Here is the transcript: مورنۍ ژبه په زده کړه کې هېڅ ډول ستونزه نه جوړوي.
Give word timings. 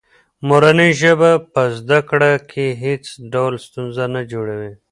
مورنۍ 0.47 0.91
ژبه 1.01 1.31
په 1.53 1.61
زده 1.77 1.99
کړه 2.09 2.31
کې 2.51 2.65
هېڅ 2.83 3.03
ډول 3.33 3.53
ستونزه 3.67 4.05
نه 4.15 4.21
جوړوي. 4.31 4.71